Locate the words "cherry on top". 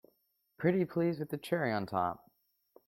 1.37-2.27